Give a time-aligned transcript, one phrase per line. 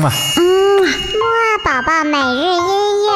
[0.00, 0.42] 嗯啊，嗯，
[0.80, 2.62] 木二宝宝每日音
[3.04, 3.10] 乐。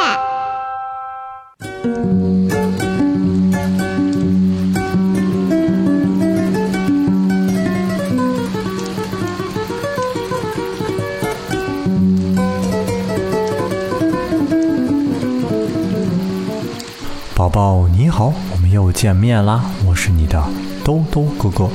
[17.34, 19.62] 宝宝你好，我们又见面啦！
[19.87, 20.45] 我是你的
[20.84, 21.70] 兜兜哥哥。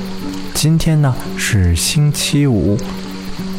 [0.53, 2.77] 今天呢是星期五，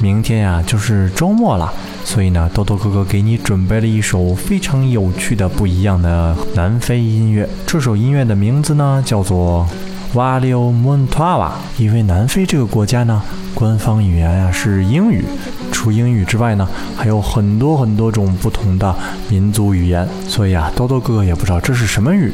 [0.00, 1.70] 明天呀就是周末了，
[2.04, 7.46] 所以呢，豆豆哥哥给你准备了一首非常有趣的、不一样的南非音乐。
[7.66, 9.66] 这首音乐的名字呢叫做
[10.16, 11.48] 《Walio Montawa》。
[11.76, 13.20] 因为南非这个国家呢，
[13.54, 15.22] 官方语言呀是英语。
[15.70, 18.94] 除英语之外呢，还有很多很多种不同的
[19.28, 22.32] 民族语言，所以啊，豆豆哥哥也不知道这是什么语，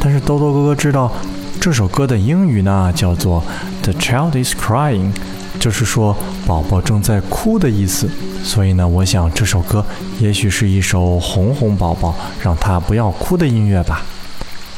[0.00, 1.10] 但是豆豆哥哥知道
[1.58, 3.42] 这首歌的英语呢叫做
[3.82, 5.12] "The child is crying"，
[5.58, 8.08] 就是说宝宝正在哭的意思。
[8.42, 9.84] 所以呢，我想这首歌
[10.20, 14.02] 也许是一首哄哄宝宝，让他不要哭的音乐吧。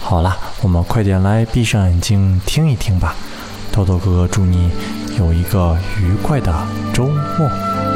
[0.01, 3.15] 好了，我们快点来闭上眼睛听一听吧。
[3.71, 4.71] 豆豆哥哥祝你
[5.19, 6.53] 有一个愉快的
[6.95, 7.88] 周末。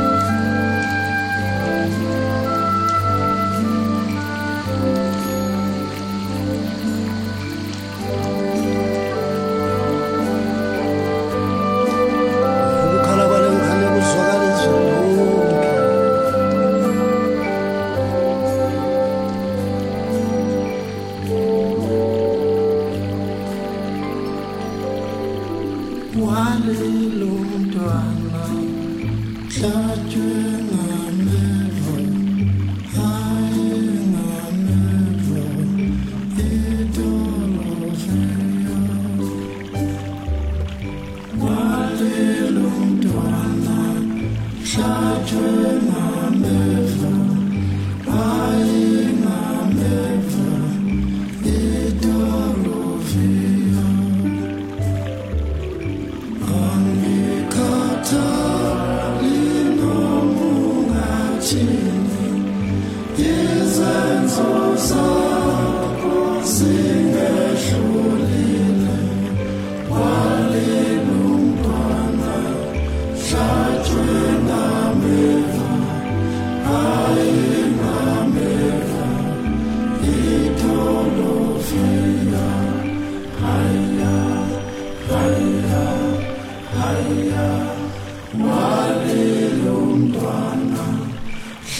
[44.72, 47.18] Children are never,
[48.08, 48.91] I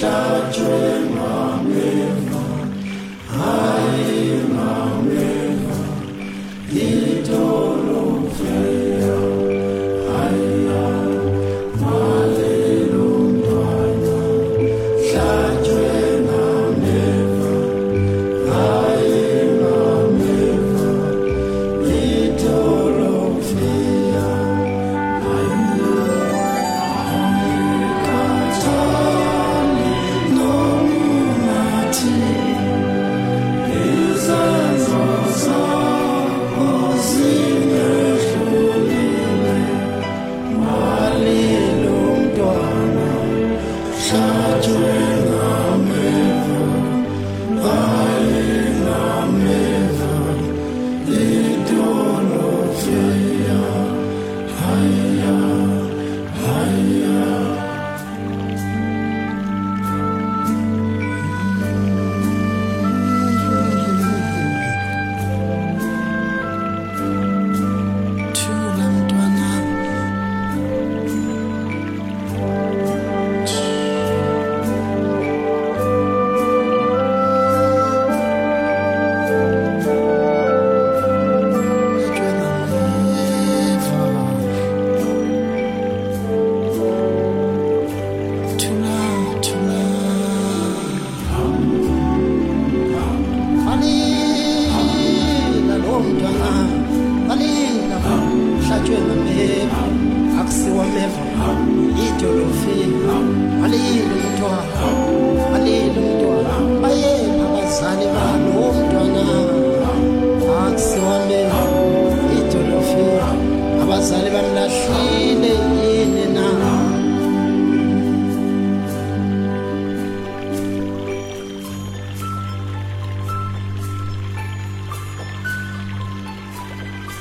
[0.02, 1.41] shall dream on.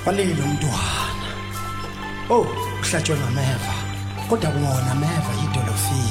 [0.06, 1.30] walilo mntwana
[2.30, 2.48] oh
[2.80, 3.74] kuhlatshwe ngameva
[4.30, 6.11] kodwa wona meva yidolofini.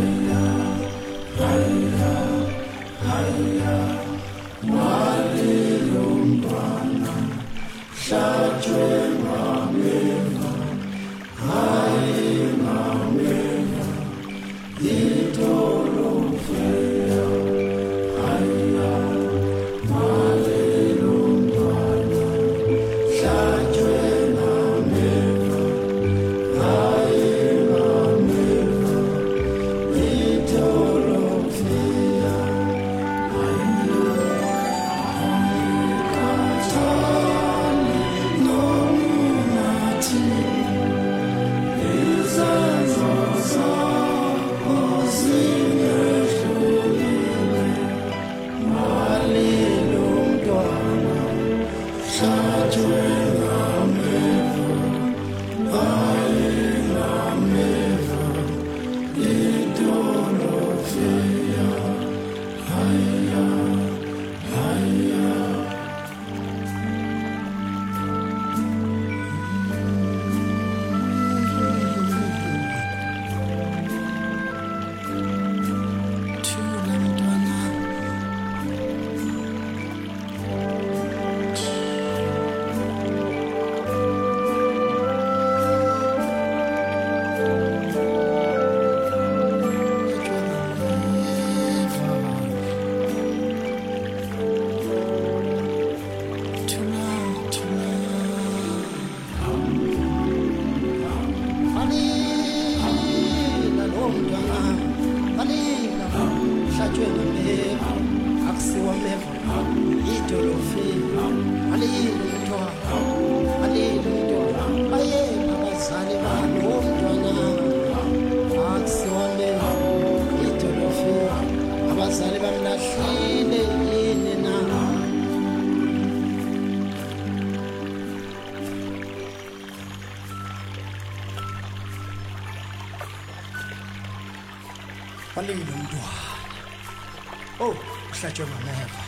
[138.11, 139.01] uhlatshwe ngameva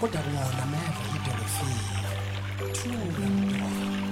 [0.00, 1.80] kodwa kungona ameva idolofini.
[2.76, 4.11] Thula mntwana.